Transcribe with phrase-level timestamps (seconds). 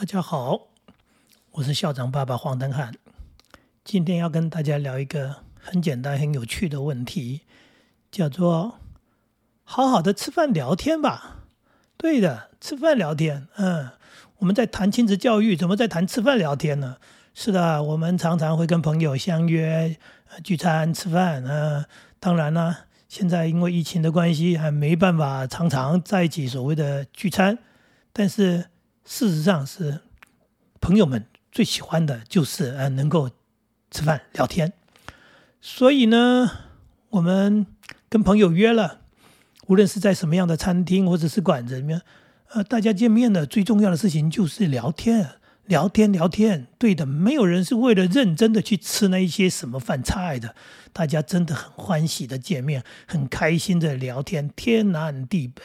[0.00, 0.68] 大家好，
[1.50, 2.94] 我是校长爸爸黄登汉。
[3.84, 7.42] 今天要跟大家聊一个很简单、很有趣的问题，
[8.10, 8.78] 叫做
[9.62, 11.44] “好好的吃饭聊天吧”。
[11.98, 13.46] 对的，吃饭聊天。
[13.56, 13.90] 嗯，
[14.38, 16.96] 我们在谈亲子教育，怎么在谈吃饭聊天呢？
[17.34, 19.98] 是的，我们常常会跟朋友相约
[20.42, 21.44] 聚餐吃饭。
[21.44, 21.84] 嗯，
[22.18, 27.58] 当然了，现在因为疫情的关系，还没办法常常在一起所谓的聚餐，
[28.14, 28.70] 但是。
[29.10, 30.02] 事实上是，
[30.80, 33.28] 朋友们最喜欢的就是呃能够
[33.90, 34.72] 吃饭聊天，
[35.60, 36.48] 所以呢，
[37.08, 37.66] 我们
[38.08, 39.00] 跟朋友约了，
[39.66, 42.00] 无论是在什么样的餐厅或者是馆子里面，
[42.50, 45.32] 呃，大家见面的最重要的事情就是聊天，
[45.64, 46.68] 聊天聊天。
[46.78, 50.54] 对的，没有人是为了认真的去吃那一些什么饭菜的，
[50.92, 55.62] 大家真的很欢喜的见面，很开心的聊天，天南地北，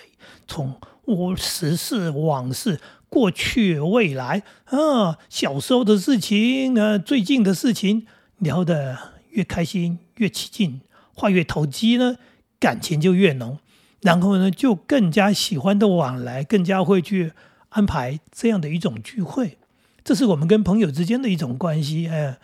[0.47, 2.79] 从我时事往事。
[3.15, 8.05] 过去、未来啊，小时候的事情啊，最近的事情，
[8.39, 10.81] 聊得越开心、越起劲，
[11.13, 12.17] 话越投机呢，
[12.59, 13.57] 感情就越浓，
[14.01, 17.31] 然后呢，就更加喜欢的往来，更加会去
[17.69, 19.59] 安排这样的一种聚会。
[20.03, 22.09] 这是我们跟朋友之间的一种关系。
[22.09, 22.37] 哎，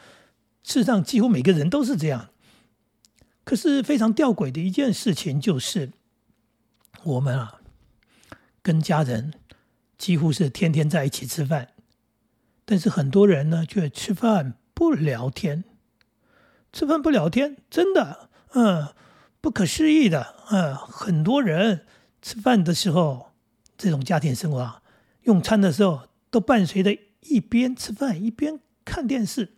[0.63, 2.29] 事实上，几乎每个人都是这样。
[3.43, 5.91] 可是非常吊诡的一件事情就是，
[7.03, 7.59] 我们啊，
[8.61, 9.33] 跟家人。
[10.01, 11.73] 几乎是天天在一起吃饭，
[12.65, 15.63] 但是很多人呢却吃饭不聊天，
[16.73, 18.95] 吃饭不聊天，真的，嗯，
[19.39, 21.85] 不可思议的，嗯，很多人
[22.19, 23.33] 吃饭的时候，
[23.77, 24.81] 这种家庭生活，
[25.25, 29.53] 用餐的时候都伴随着一边吃饭一边看电视，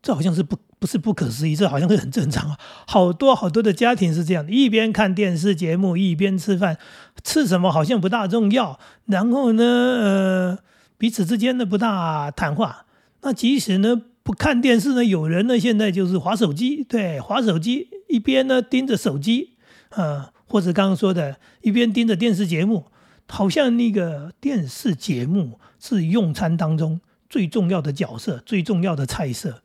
[0.00, 0.56] 这好像是不。
[0.84, 2.58] 不是不可思议，这好像是很正常啊！
[2.86, 6.76] 好多好多的家庭是这样的，一边看电视节目一边吃饭，
[7.22, 8.78] 吃什么好像不大重要。
[9.06, 10.58] 然后呢，呃，
[10.98, 12.84] 彼此之间呢不大谈话。
[13.22, 19.54] 那即使呢不看电视呢，有人呢现在就是划手机，对，划手机一边呢盯着手机，
[19.88, 22.84] 啊，或者刚刚说的，一边盯着电视节目，
[23.26, 27.00] 好像那个电视节目是用餐当中
[27.30, 29.62] 最重要的角色，最重要的菜色。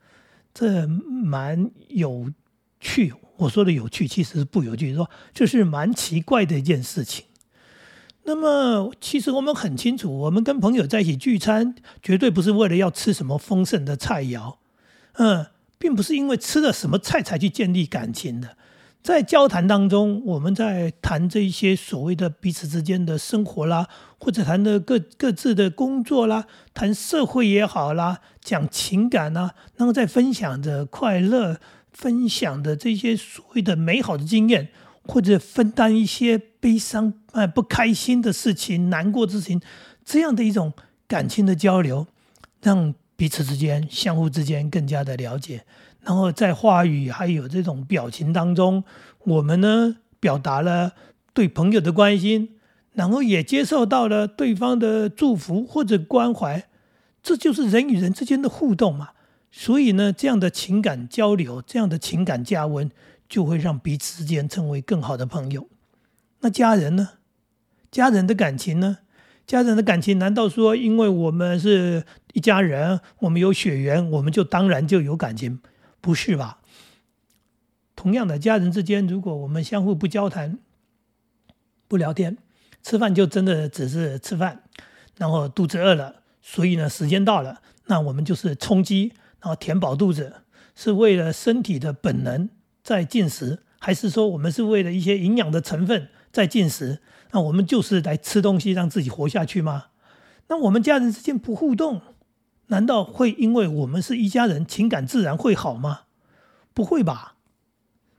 [0.60, 2.30] 这蛮有
[2.82, 7.24] 趣，我说的有趣其实是不有趣，说这是蛮奇怪的一件事情。
[8.24, 14.58] 那么，其实我们很清楚，我们跟朋友在一起聚餐，绝对不是为了要吃什么丰盛的菜肴，
[15.14, 15.46] 嗯，
[15.78, 18.58] 并不是因为吃了什么菜才去建立感情的。
[19.02, 23.88] 在交谈当中，我们在谈这一些所谓的彼此之间的生活啦，
[24.20, 31.60] 或者谈的各各自的工作啦，谈社会也好啦，讲情感啦，然后再分享着快乐，
[31.94, 34.68] 分享的这些所谓的美好的经验，
[35.08, 39.62] 或者分担一些悲伤啊不开心的事情、难过之情，
[40.04, 40.74] 这样的一种
[41.08, 42.06] 感情的交流，
[42.62, 45.64] 让彼此之间、相互之间更加的了解。
[46.10, 48.84] 然后在话语还有这种表情当中，
[49.26, 50.94] 我们呢表达了
[51.36, 52.56] 对朋友的关心，
[52.94, 56.68] 然后也接受到了对方的祝福或者关怀，
[57.22, 59.10] 这就是人与人之间的互动嘛。
[59.52, 62.90] 所以呢，这样的情感交流，这样的情感加温，
[63.28, 65.68] 就会让彼此之间成为更好的朋友。
[66.40, 67.10] 那家人呢？
[67.92, 68.98] 家人的感情呢？
[69.46, 72.04] 家人的感情难道说因为我们是
[72.34, 75.60] 一家人，我们有血缘，我们就当然就有感情？
[76.02, 76.60] 不是吧？
[77.96, 80.60] 同样的，家人之间，如果我们相互不交谈、
[81.88, 82.38] 不聊天，
[82.82, 84.64] 吃饭就真的只是吃饭，
[85.18, 89.12] 然后肚子饿了，所以呢，时间到了，那我们就是充饥，
[89.42, 90.34] 然后填饱肚子，
[90.76, 92.50] 是为了身体的本能
[92.82, 97.02] 在进食，还是说我们是为了一些营养的成分在进食？
[97.32, 99.88] 那我们就是来吃东西让自己活下去吗？
[100.48, 102.02] 那我们家人之间不互动？
[102.70, 106.02] 难道会因为我们是一家人，情感自然会好吗？
[106.74, 107.36] 不会吧？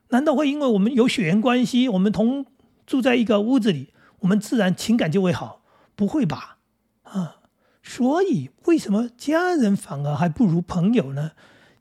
[0.08, 2.46] 难道会因为我们有血缘关系，我们同
[2.84, 5.62] 住在一个屋子里，我们自然情感就会好？
[5.94, 6.58] 不会吧？
[7.04, 7.36] 啊！
[7.82, 11.32] 所以为什么家人反而还不如朋友呢？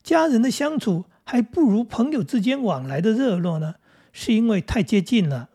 [0.04, 3.76] 家人的相处还不如朋友之间往来的热络呢？
[4.14, 5.50] 是因为太接近了，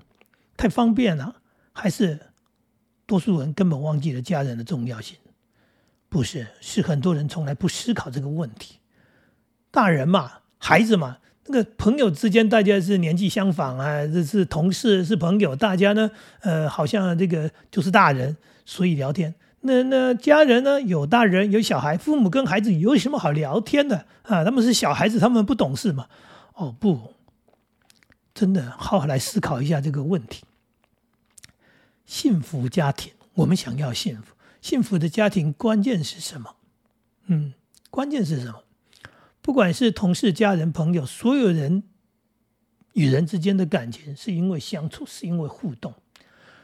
[0.57, 1.37] 太方便了，
[1.73, 2.33] 还是
[3.07, 5.17] 多数人根本忘记了家人的重要性？
[6.15, 8.79] 不是，是很多人从来不思考这个问题。
[9.73, 16.13] 大人嘛，孩子嘛，那个朋友之间，大家是年纪相仿啊，这是同事，是朋友，大家呢，
[16.43, 19.35] 呃，好像这个就是大人，所以聊天。
[19.63, 24.45] 那那家人呢，有大人有小孩，父母跟孩子有什么好聊天的啊？
[24.45, 26.07] 他们是小孩子，他们不懂事嘛？
[26.55, 27.15] 哦，不，
[28.33, 30.45] 真的，好好来思考一下这个问题。
[32.07, 34.34] 幸福家庭，我们想要幸福。
[34.65, 36.57] 幸福的家庭关键是什么？
[37.27, 37.53] 嗯，
[37.91, 38.63] 关键是什么？
[39.43, 41.83] 不管是同事、家人、朋友，所有人
[42.95, 45.93] 与人之间的感情，是因为相处，是因为互动，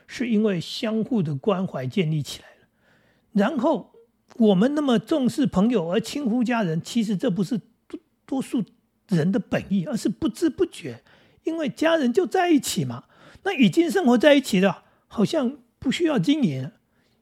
[0.06, 2.68] 是因为相互的关怀建立起来了。
[3.32, 3.92] 然后
[4.36, 8.64] 我们那么重视朋友而轻忽家人，其实这不是多多数
[9.08, 11.02] 人的本意，而是不知不觉，
[11.44, 13.04] 因为家人就在一起嘛。
[13.42, 16.72] 那已经生活在一起了，好像不需要经营。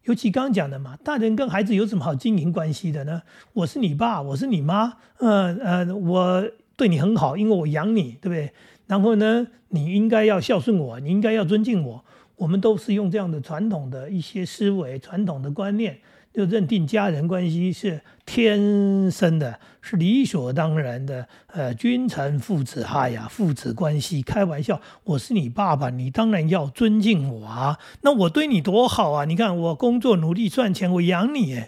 [0.09, 3.21] 尤其刚刚讲的嘛，大人跟孩子有什么好经营关系的呢？
[3.53, 6.43] 我是你爸，我是你妈，呃呃，我
[6.77, 8.51] 对你很好，因为我养你，对不对？
[8.87, 12.03] 然后呢，你应该要孝顺我，你应该要尊敬我。
[12.37, 15.99] 我们都是用这样的传统的一些思维、传统的观念。
[16.39, 21.27] 就认定家人关系是天生的，是理所当然的。
[21.49, 27.81] 呃，君臣父子，哈呀，父子关系，开玩笑，我是你爸爸，你当然要尊敬我啊。
[28.03, 29.25] 那我对你多好啊！
[29.25, 31.65] 你看我工作努力赚钱，我养你，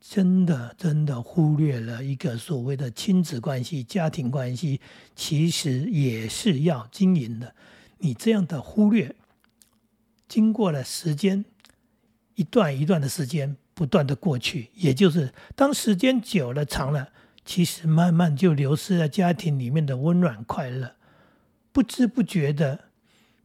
[0.00, 4.80] 真的真的忽略了一个所谓的亲子关系、家庭关系，
[5.14, 7.54] 其实也是要经营的。
[7.98, 9.14] 你这样的忽略，
[10.26, 11.44] 经过了时间
[12.34, 13.56] 一段一段的时间。
[13.74, 17.10] 不断的过去，也就是当时间久了、长了，
[17.44, 20.94] 其实慢慢就流失了家庭里面的温暖快乐，
[21.72, 22.84] 不知不觉的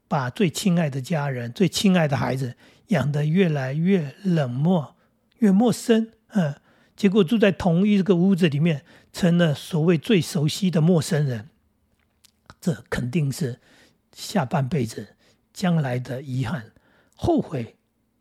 [0.07, 2.55] 把最亲爱的家人、最亲爱的孩子
[2.87, 4.95] 养得越来越冷漠、
[5.39, 6.11] 越陌生。
[6.29, 6.55] 嗯，
[6.95, 11.49] 结果住在同一个屋子里面，成了所谓最熟悉的陌生人。
[12.61, 13.59] 这肯定是
[14.13, 15.15] 下半辈子
[15.53, 16.73] 将来的遗憾、
[17.15, 17.77] 后悔，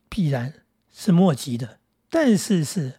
[0.07, 0.53] 必然
[0.91, 1.78] 是莫及的。
[2.09, 2.95] 但是是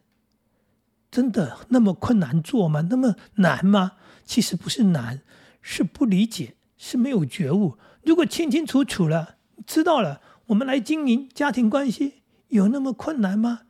[1.11, 2.87] 真的那么困难做吗？
[2.89, 3.93] 那么难吗？
[4.25, 5.23] 其实不是难，
[5.61, 7.77] 是不理解，是没有觉悟。
[8.05, 9.37] 如果清清楚楚了，
[9.67, 13.62] 知道了，我们来经营家庭关系有那么困难吗？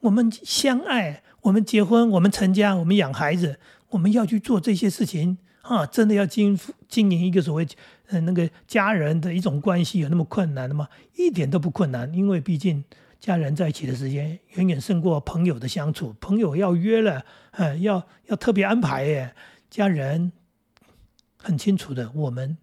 [0.00, 3.60] 我们相爱，我们结婚，我们成家，我们养孩子，
[3.90, 5.84] 我们要去做这些事情啊！
[5.84, 6.58] 真的要经
[6.88, 7.68] 经营一个所谓
[8.08, 10.88] 呃那个家人的一种关系，有那么困难的吗？
[11.16, 12.82] 一点都不困难，因为毕竟。
[13.18, 16.14] 家人在一起的时间远远胜过朋友的相处。
[16.20, 19.34] 朋友要约了，呃，要要特别安排耶。
[19.68, 20.30] 家人
[21.36, 22.56] 很清楚的，我们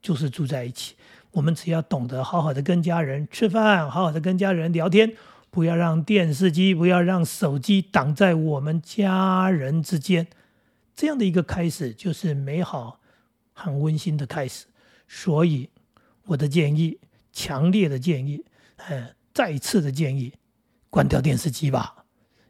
[0.00, 0.94] 就是住在一起。
[1.32, 5.14] 我们只要懂得好好的跟家人吃饭，好好的跟家人聊天，
[5.50, 10.28] 不要让电视机、不要让手机挡在我们家人之间。
[10.94, 13.00] 这样的一个开始，就是美好、
[13.52, 14.66] 很温馨的开始。
[15.06, 15.70] 所以，
[16.26, 16.98] 我的建议，
[17.32, 18.44] 强烈的建议，
[18.88, 19.17] 嗯。
[19.38, 20.34] 再次的建议，
[20.90, 22.04] 关掉电视机吧。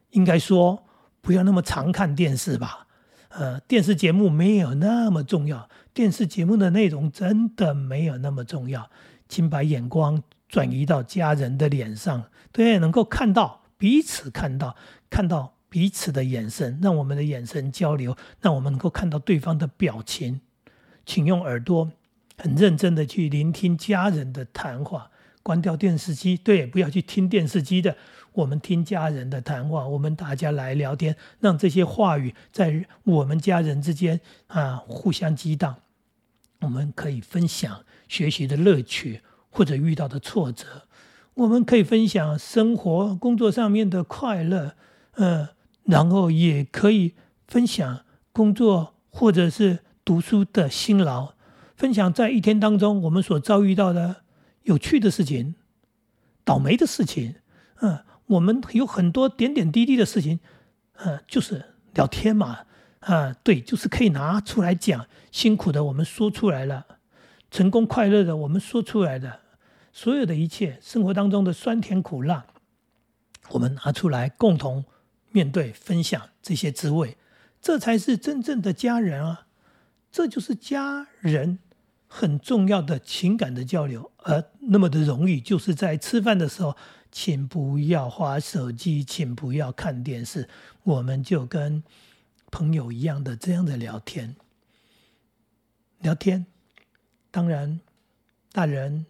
[0.09, 0.87] 应该说，
[1.21, 2.87] 不要那么常看电视吧。
[3.27, 8.89] 呃，电视节目没有那么重要，电视节目的内容真的没有那么重要。
[9.27, 14.75] 请把眼光转移到家人的脸上，对，能够看到彼此，看到
[15.11, 20.41] 看到彼此的眼神，让我们的眼神交流，让我们能够看到对方的表情。
[21.05, 21.91] 请用耳朵
[22.35, 25.11] 很认真的去聆听家人的谈话。
[25.43, 27.95] 关掉电视机，对，不要去听电视机的。
[28.33, 35.75] 我们听家人的谈话，我们大家来聊天，让这些话语在我们家人之间啊互相激荡。
[36.61, 40.65] 我们可以分享学习的乐趣，或者遇到的挫折。
[41.33, 44.75] 我们可以分享生活、工作上面的快乐，
[45.15, 45.47] 嗯，
[45.85, 47.15] 然后也可以
[47.47, 51.33] 分享工作或者是读书的辛劳，
[51.75, 54.17] 分享在一天当中我们所遭遇到的。
[54.69, 55.55] 有趣的事情，
[56.43, 57.35] 倒霉的事情，
[57.81, 60.39] 嗯，我们有很多点点滴滴的事情，
[60.97, 62.59] 嗯，就是聊天嘛，
[62.99, 65.07] 啊，对，就是可以拿出来讲。
[65.31, 66.85] 辛苦的我们说出来了，
[67.49, 69.41] 成功快乐的我们说出来的，
[69.91, 72.45] 所有的一切生活当中的酸甜苦辣，
[73.49, 74.85] 我们拿出来共同
[75.31, 77.17] 面对分享这些滋味，
[77.59, 79.47] 这才是真正的家人啊！
[80.11, 81.57] 这就是家人。
[82.11, 86.75] 很重要的情感的交流，而那么的容易，就是在吃饭的时候，
[87.11, 90.49] 请不要划手机，请不要看电视，
[90.81, 91.83] 我们就跟
[92.49, 94.35] 朋友一样的这样的聊天。
[95.99, 96.47] 聊天，
[97.29, 97.79] 当然，
[98.51, 99.05] 大人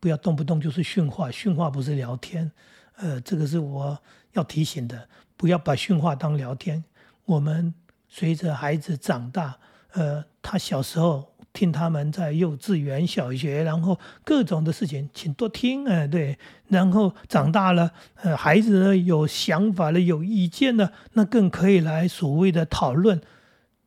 [0.00, 2.50] 不要动不动就是训话，训话不是聊天，
[2.96, 3.96] 呃，这个是我
[4.32, 6.82] 要提醒的，不要把训话当聊天。
[7.24, 7.72] 我们
[8.08, 9.56] 随着孩子长大，
[9.92, 11.35] 呃，他小时候。
[11.56, 16.38] 听他们在幼稚园、小学，然后各种的事情，请多听哎，对。
[16.68, 23.22] 然后长大了，呃，孩子呢有想法了、有意见了，那更可以来所谓的讨论，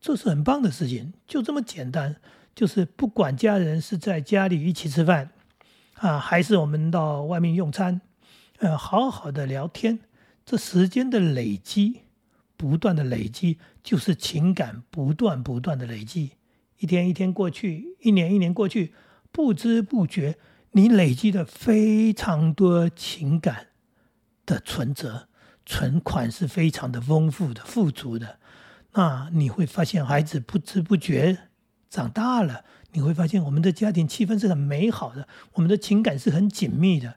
[0.00, 1.12] 这是很棒的事情。
[1.28, 2.16] 就这么简单，
[2.56, 5.30] 就是不管家人是在家里一起吃饭，
[5.94, 8.00] 啊，还是我们到外面用餐，
[8.58, 10.00] 呃，好好的聊天，
[10.44, 12.00] 这时间的累积，
[12.56, 16.32] 不断的累积，就是情感不断不断的累积。
[16.80, 18.94] 一天一天过去，一年一年过去，
[19.30, 20.38] 不知不觉，
[20.72, 23.68] 你累积了非常多情感
[24.46, 25.28] 的存折，
[25.66, 28.38] 存款是非常的丰富的、富足的。
[28.94, 31.50] 那你会发现，孩子不知不觉
[31.90, 37.16] 长大了，你会发现我们的家庭气氛是很美好的，我们的情感是很紧密的。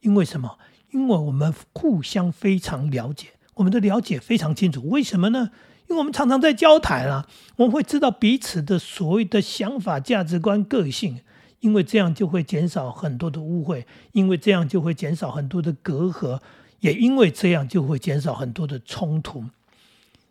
[0.00, 0.58] 因为什么？
[0.90, 4.88] 因为我们互相非常了解，我们的了解非常清楚。
[4.88, 5.50] 为什么呢？
[5.92, 11.20] 因为我们常常在交谈啊，我们会知道彼此的所谓的想法、价值观、个性，
[11.60, 16.40] 因为这样就会减少很多的误会，因为这样就会减少很多的隔阂，
[16.80, 19.44] 也因为这样就会减少很多的冲突。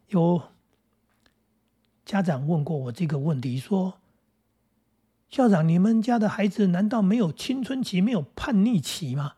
[0.08, 0.41] 有
[2.03, 4.00] 家长问过我这个问题，说
[5.30, 9.34] ：“校长，你们家的孩子难道没有青春期、没有叛逆期吗？”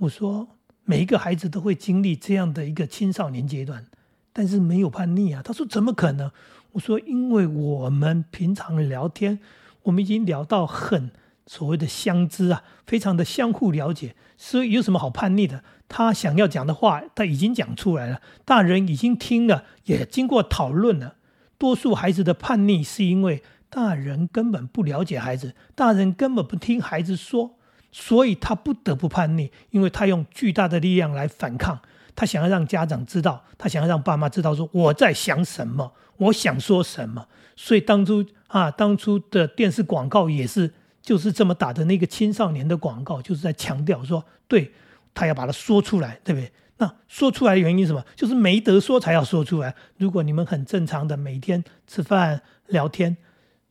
[0.00, 3.86] 我说：“每一个孩子都会经历这样的一个青少年阶段。”
[4.34, 5.40] 但是没有叛逆啊！
[5.42, 6.30] 他说怎么可能？
[6.72, 9.38] 我说因为我们平常聊天，
[9.84, 11.12] 我们已经聊到很
[11.46, 15.62] 所谓的相知啊，非常的相互了解，所以有什么好叛逆的？
[15.86, 21.14] 他想要讲的话，他已经讲出来了，大人已经听了，也经过讨论了。
[21.56, 27.52] 多数孩子的叛逆是因为大人根本不了解孩子，大人根本不听孩子说，
[27.92, 31.80] 所以他不得不叛逆，因为他用巨大的力量来反抗。
[32.16, 37.26] 他想要让家长知道，他想要让爸妈知道，说我在想什么，我想说什么。
[37.56, 44.72] 所以当初啊，当初的电视广告也是就是这么打的那个青少年的广告，就是在强调说，对
[45.12, 46.52] 他要把它说出来，对不对？
[46.78, 48.04] 那说出来的原因什么？
[48.16, 49.74] 就是没得说才要说出来。
[49.96, 53.16] 如果你们很正常的每天吃饭聊天，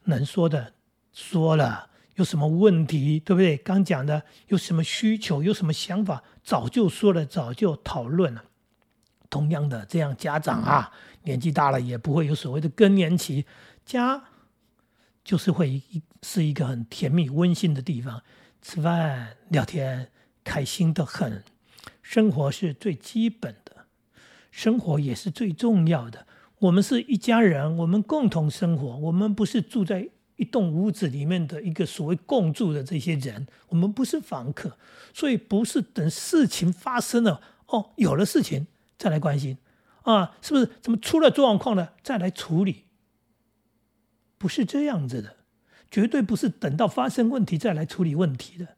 [0.05, 0.73] 能说的
[1.11, 1.89] 说了。
[2.15, 3.57] 有什么问题，对不对？
[3.57, 8.43] 刚讲的有什么需求，有什么想法，早就说了，早就讨论了。
[9.29, 10.91] 同样的，这样家长啊，
[11.23, 13.45] 年纪大了也不会有所谓的更年期，
[13.83, 14.23] 家
[15.23, 15.81] 就是会
[16.21, 18.21] 是一个很甜蜜温馨的地方，
[18.61, 20.11] 吃饭聊天，
[20.43, 21.43] 开心的很。
[22.03, 23.87] 生活是最基本的，
[24.51, 26.27] 生活也是最重要的。
[26.59, 30.09] 我们是一家人，我们共同生活，我们不是住在。
[30.35, 34.77] 一栋屋子里面的一个所谓共住的这些人，我们不是房客，
[35.13, 39.57] 所以不是等事情发生了哦，有了事情再来关心
[40.01, 40.69] 啊，是不是？
[40.81, 42.85] 怎么出了状况了再来处理？
[44.37, 45.37] 不是这样子的，
[45.89, 48.75] 绝对不是等到发生问题再来处理问题的，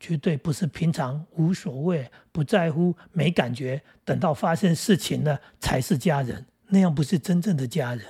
[0.00, 8.06] 绝对不是平常无所谓、不在乎、没感觉，等到发生事情了才是家人，那样不是真正的家人。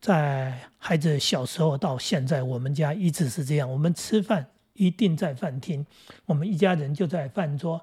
[0.00, 3.70] 在孩子小时候到现在，我们家一直是这样。
[3.70, 5.84] 我们吃饭一定在饭厅，
[6.24, 7.78] 我们一家人就在饭桌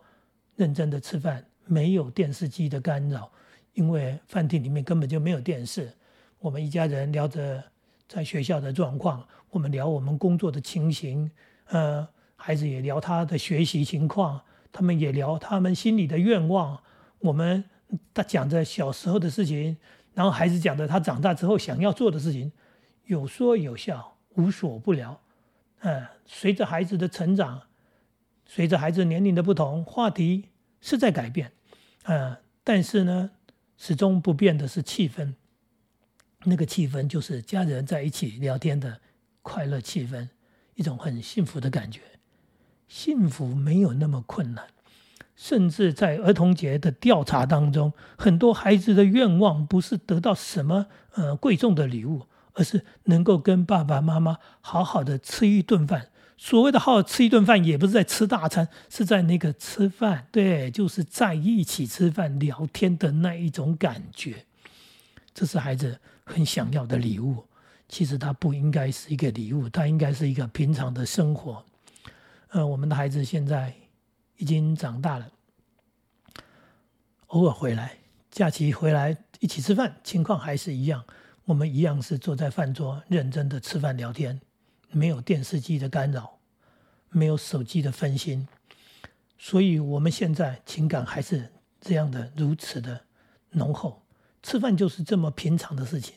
[0.55, 3.31] 认真的吃饭，没有电视机的干扰，
[3.73, 5.93] 因为饭厅里面根本就没有电视。
[6.39, 7.63] 我们一家人聊着
[8.07, 11.29] 在学校的状况，我们聊我们工作的情形，
[11.67, 16.81] 呃，孩子也聊他的学习情况，他们也聊他们心里的愿望。
[17.19, 17.63] 我们
[18.11, 19.77] 他讲着小时候的事情。
[20.17, 22.51] 然后孩子讲的他长大之后想要做的事情，
[23.05, 25.21] 有说有笑，无所不聊。
[25.81, 27.61] 嗯，随着孩子的成长，
[28.43, 30.49] 随着孩子年龄的不同，话题
[30.81, 31.51] 是在改变。
[32.05, 33.29] 嗯，但是呢，
[33.77, 35.35] 始终不变的是气氛。
[36.45, 38.99] 那个气氛就是家人在一起聊天的
[39.43, 40.29] 快乐气氛，
[40.73, 42.01] 一种很幸福的感觉。
[42.87, 44.67] 幸福没有那么困难。
[45.39, 56.07] 甚至在儿童节的调查当中，很多孩子的愿望不是得到什么呃贵重的礼物，而是能够跟爸爸妈妈好好的吃一顿饭。
[56.37, 64.45] 所谓的好好吃一顿饭，也不是在吃大餐，是在那个吃饭，对，就是在一起吃饭聊天的那一种感觉。
[65.35, 67.45] 这是孩子很想要的礼物。
[67.87, 71.63] 其实它不应该是一个礼物，它应该是一个平常的生活。
[72.49, 73.71] 呃，我们的孩子现在。
[74.37, 75.31] 已经长大了，
[77.27, 77.97] 偶尔回来，
[78.31, 81.03] 假期回来一起吃饭，情况还是一样。
[81.45, 84.39] 我们一样是坐在饭桌，认真的吃饭聊天，
[84.91, 86.37] 没有电视机的干扰，
[87.09, 88.47] 没有手机的分心，
[89.37, 93.01] 所以我们现在情感还是这样的如此的
[93.51, 94.03] 浓厚。
[94.43, 96.15] 吃饭就是这么平常的事情，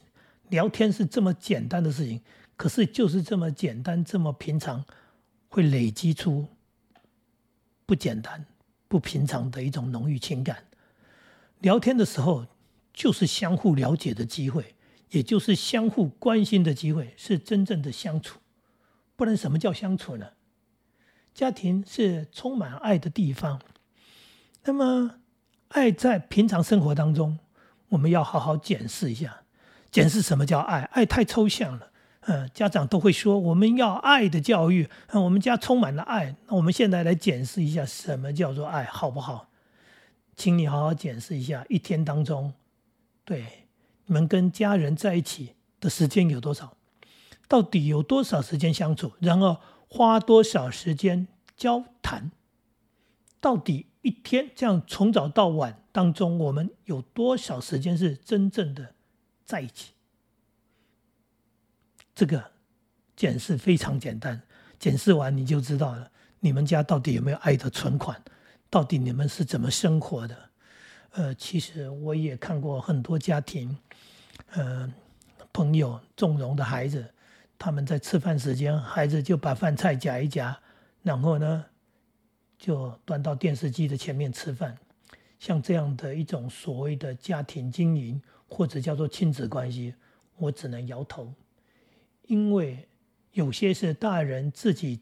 [0.49, 2.21] 聊天是这么简单的事情，
[2.57, 4.85] 可是就是这么简单，这么平常，
[5.49, 6.47] 会累积出。
[7.91, 8.47] 不简单、
[8.87, 10.63] 不平常的一种浓郁情感。
[11.59, 12.47] 聊天的时候，
[12.95, 14.77] 就是相互了解的机会，
[15.09, 18.39] 也就是相互关心的机会，是真正的相处。
[19.17, 20.29] 不然，什么叫相处呢？
[21.35, 23.61] 家庭是充满爱的地方，
[24.63, 25.17] 那么，
[25.71, 27.41] 爱在平常生活当中，
[27.89, 29.43] 我们要好好检视一下，
[29.91, 30.83] 检视什么叫爱？
[30.93, 31.90] 爱太抽象了。
[32.27, 36.37] 嗯，家长都会说我们要爱的教育，我们家充满了爱。
[36.47, 39.49] 那我们现在来检视一下，什么叫做爱好不好？
[40.37, 42.53] 请你好好检视一下，一天当中，
[43.25, 43.67] 对
[44.05, 46.77] 你们跟家人在一起的时间有多少？
[47.49, 49.13] 到底有多少时间相处？
[49.19, 49.57] 然后
[49.89, 52.31] 花多少时间交谈？
[53.41, 58.95] 到底一天这样从早到晚当中，我们有多少时间是真正的
[59.45, 59.93] 在一起？
[62.21, 62.45] 这个
[63.17, 64.39] 检视非常简单，
[64.79, 68.23] 检视完你就知道了，你们家到底有没有爱的存款，
[68.69, 70.37] 到底你们是怎么生活的？
[71.13, 73.75] 呃，其实我也看过很多家庭，
[74.51, 74.87] 呃，
[75.51, 77.03] 朋友纵容的孩子，
[77.59, 80.55] 他们在吃饭时间，孩子就把饭菜夹一夹，
[81.03, 81.65] 然后呢，
[82.59, 84.77] 就端到电视机的前面吃饭。
[85.39, 89.95] 像这样的一种所谓的家庭经营，或者叫做亲子关系，
[90.37, 91.33] 我只能摇头。
[92.31, 92.89] 因为
[93.33, 95.01] 有些是大人自己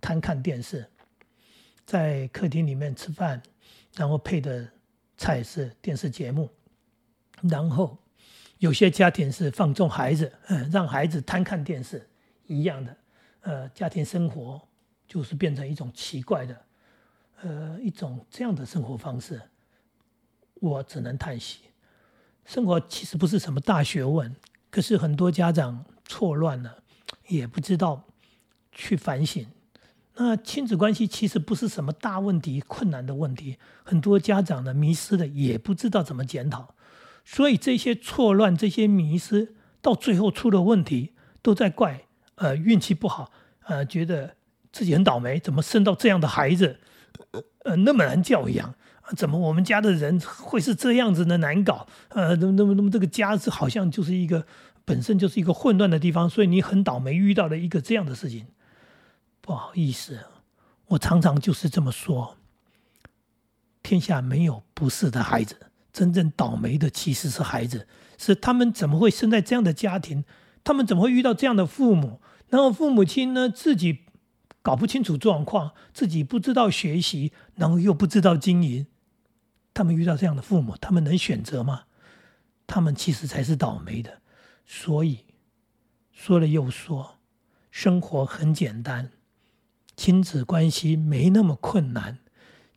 [0.00, 0.88] 贪看电视，
[1.84, 3.42] 在客厅里面吃饭，
[3.94, 4.66] 然后配的
[5.18, 6.48] 菜是电视节目，
[7.42, 7.98] 然后
[8.56, 12.08] 有些家庭是放纵孩子，嗯， 让孩子贪看电视
[12.46, 12.96] 一样的，
[13.42, 14.66] 呃，家庭生活
[15.06, 16.64] 就是变成一种奇怪的，
[17.42, 19.38] 呃，一种这样的生活方式，
[20.54, 21.64] 我只能叹息。
[22.46, 24.34] 生活其实不是什么大学问，
[24.70, 25.84] 可是很多家长。
[26.12, 26.82] 错乱了，
[27.28, 28.04] 也不知道
[28.70, 29.46] 去反省。
[30.16, 36.74] 那亲子关系其实不是什么大问题、困难的问题，很多家长呢迷失了，也不知道怎么检讨。
[37.24, 42.02] 所以这些错乱、这些迷失，到最后出了问题，都在怪
[42.34, 43.32] 呃运气不好，
[43.64, 44.36] 呃觉得
[44.70, 46.78] 自己很倒霉，怎么生到这样的孩子，
[47.64, 48.74] 呃那么难教养，
[49.16, 51.86] 怎么我们家的人会是这样子的难搞？
[52.10, 54.44] 呃，那么那么那么这个家是好像就是一个。
[54.84, 58.46] 本身就是一个混乱的地方，所以你很倒霉遇到了一个这样的事情。
[59.40, 60.20] 不好意思，
[60.86, 62.36] 我常常就是这么说。
[63.82, 65.56] 天下没有不是的孩子，
[65.92, 70.24] 真正倒霉的其实是孩子，是他们怎么会生在这样的家庭？
[70.62, 72.20] 他们怎么会遇到这样的父母？
[72.48, 74.04] 然后父母亲呢，自己
[74.62, 78.86] 搞不清楚状况，自己不知道学习，然后又不知道经营。
[79.74, 81.84] 他们遇到这样的父母，他们能选择吗？
[82.68, 84.21] 他们其实才是倒霉的。
[84.64, 85.26] 所以，
[86.12, 87.18] 说了又说，
[87.70, 89.10] 生活很简单，
[89.96, 92.18] 亲子关系没那么困难，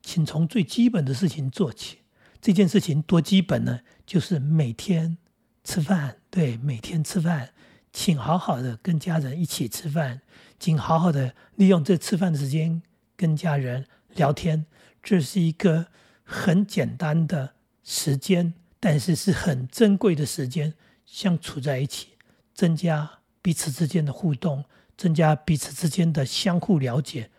[0.01, 1.99] 请从最基本的事情做起。
[2.41, 3.79] 这件事情多基本呢？
[4.05, 5.17] 就是每天
[5.63, 7.53] 吃饭，对，每天吃饭，
[7.91, 10.21] 请好好的跟家人一起吃饭，
[10.59, 12.83] 请好好的利用这吃饭的时间
[13.15, 14.67] 跟家人聊天。
[15.01, 15.87] 这是一个
[16.23, 20.75] 很简单的时间，但是是很珍贵的时间。
[21.05, 22.09] 相处在一起，
[22.53, 24.65] 增加彼此之间的互动，
[24.97, 27.29] 增加彼此之间的相互了解，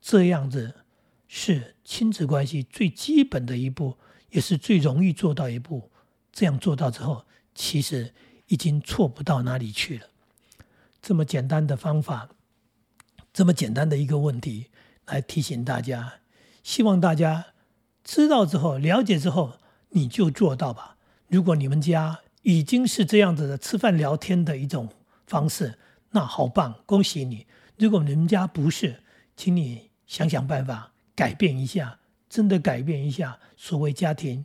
[0.00, 0.74] 这样子
[1.28, 3.96] 是亲子关系最基本的一步，
[4.30, 5.90] 也是最容易做到一步。
[6.32, 8.14] 这样做到之后，其实
[8.46, 10.06] 已经错不到哪里去了。
[11.00, 12.30] 这么简单的方法，
[13.32, 14.68] 这么简单的一个问题，
[15.06, 16.14] 来提醒大家，
[16.62, 17.46] 希望大家
[18.02, 19.58] 知道之后、了解之后，
[19.90, 20.96] 你就做到吧。
[21.28, 24.88] 如果你们家，已经是这样子的吃饭聊天的一种
[25.26, 25.78] 方式，
[26.10, 27.46] 那好棒，恭喜你！
[27.78, 29.02] 如果你们家不是，
[29.36, 34.44] 请你想想办法改变一下，真的改变一下所谓家庭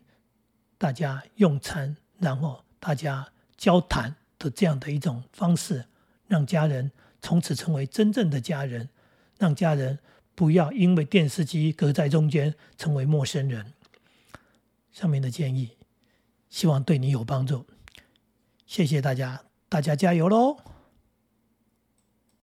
[0.77, 5.85] 大家用餐，然后大家交谈的这样的一种方式，
[6.27, 8.87] 让家人从此成为真正的家人，
[9.37, 9.97] 让家人
[10.35, 13.73] 不要因为电视机隔在中间成为陌生人。
[14.91, 15.71] 上面的建议，
[16.49, 17.65] 希望对你有帮助。
[18.67, 20.57] 谢谢大家，大家加油喽！